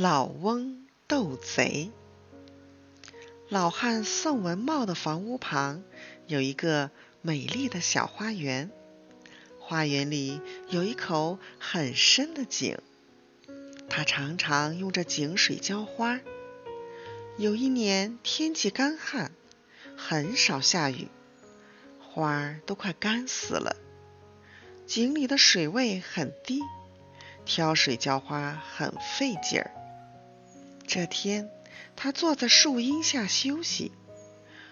[0.00, 1.90] 老翁斗贼。
[3.48, 5.82] 老汉宋文茂的房屋旁
[6.28, 8.70] 有一个美丽的小花园，
[9.58, 12.78] 花园里有一口很深的井，
[13.90, 16.20] 他常常用这井水浇花。
[17.36, 19.32] 有一年天气干旱，
[19.96, 21.08] 很少下雨，
[21.98, 23.74] 花儿都快干死了，
[24.86, 26.60] 井里的水位很低，
[27.44, 29.72] 挑水浇花很费劲儿。
[30.88, 31.50] 这天，
[31.96, 33.92] 他坐在树荫下休息，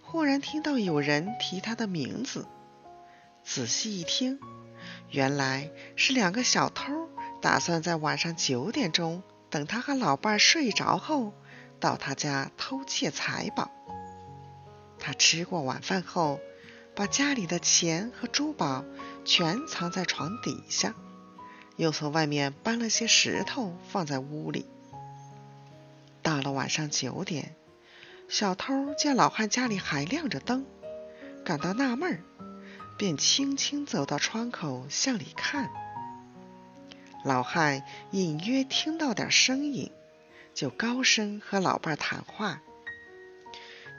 [0.00, 2.46] 忽然听到有人提他的名字。
[3.44, 4.40] 仔细一听，
[5.10, 7.10] 原来是两个小偷
[7.42, 11.34] 打算在晚上九点钟，等他和老伴睡着后，
[11.78, 13.70] 到他家偷窃财宝。
[14.98, 16.40] 他吃过晚饭后，
[16.94, 18.82] 把家里的钱和珠宝
[19.26, 20.94] 全藏在床底下，
[21.76, 24.64] 又从外面搬了些石头放在屋里。
[26.28, 27.56] 到了晚上九点，
[28.28, 30.66] 小偷见老汉家里还亮着灯，
[31.42, 32.22] 感到纳闷，
[32.98, 35.70] 便轻轻走到窗口向里看。
[37.24, 39.90] 老汉隐约听到点声音，
[40.52, 42.60] 就高声和老伴谈话：“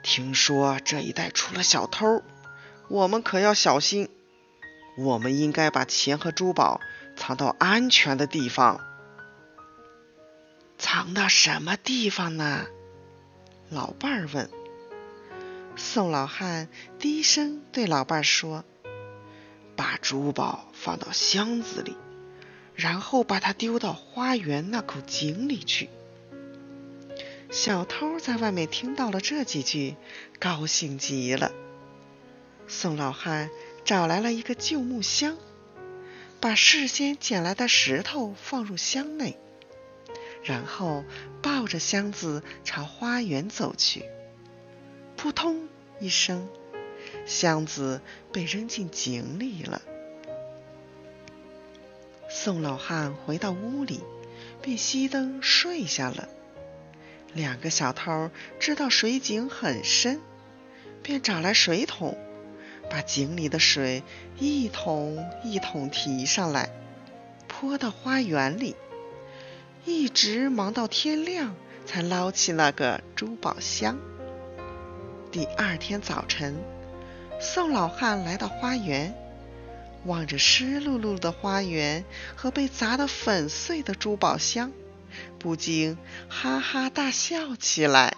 [0.04, 2.22] 听说这一带出了小偷，
[2.88, 4.08] 我们可要小心。
[4.96, 6.80] 我们应该把钱和珠宝
[7.16, 8.80] 藏到安全的地方。”
[11.00, 12.66] 藏到什么地方呢？
[13.70, 14.50] 老伴儿问。
[15.74, 18.66] 宋老汉低声对老伴儿说
[19.76, 21.96] ：“把珠宝放到箱子里，
[22.74, 25.88] 然后把它丢到花园那口井里去。”
[27.50, 29.96] 小偷在外面听到了这几句，
[30.38, 31.50] 高兴极了。
[32.68, 33.48] 宋老汉
[33.86, 35.38] 找来了一个旧木箱，
[36.40, 39.38] 把事先捡来的石头放入箱内。
[40.50, 41.04] 然后
[41.40, 44.04] 抱着箱子朝花园走去。
[45.16, 45.68] 扑通
[46.00, 46.48] 一声，
[47.24, 48.00] 箱子
[48.32, 49.80] 被扔进井里了。
[52.28, 54.00] 宋老汉回到屋里，
[54.60, 56.28] 便熄灯睡下了。
[57.32, 60.20] 两个小偷知道水井很深，
[61.00, 62.18] 便找来水桶，
[62.90, 64.02] 把井里的水
[64.40, 66.70] 一桶一桶提上来，
[67.46, 68.74] 泼到花园里。
[69.84, 71.54] 一直忙到天亮，
[71.86, 73.98] 才捞起那个珠宝箱。
[75.32, 76.62] 第二天早晨，
[77.40, 79.14] 宋老汉来到花园，
[80.04, 82.04] 望着湿漉漉的花园
[82.36, 84.70] 和被砸得粉碎的珠宝箱，
[85.38, 85.96] 不禁
[86.28, 88.16] 哈哈大笑起来。